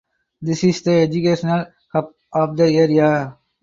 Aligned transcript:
This 0.41 0.63
is 0.63 0.81
the 0.81 0.93
educational 1.01 1.67
hub 1.93 2.05
of 2.33 2.57
the 2.57 2.65
area. 2.75 3.37